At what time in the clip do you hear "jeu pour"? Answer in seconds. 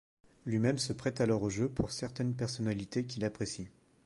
1.51-1.91